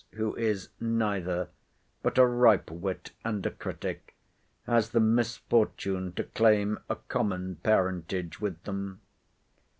[0.13, 1.47] who is neither,
[2.01, 4.15] but a ripe wit and a critic,
[4.65, 8.99] has the misfortune to claim a common parentage with them?